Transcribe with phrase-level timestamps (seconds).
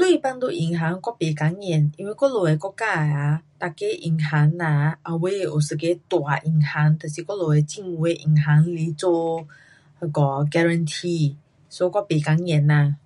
[0.00, 9.46] 钱放在银行我不担心，因为我们的国家 um 每个银行 um 后尾有一个大银行，就是我们的政府的银行来做
[10.00, 11.36] 那个 guarantee.
[11.68, 12.96] So 我不担心哪。